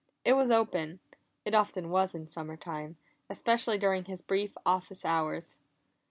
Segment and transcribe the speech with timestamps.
[0.25, 0.99] It was open;
[1.45, 2.97] it often was in summer time,
[3.29, 5.57] especially during his brief office hours.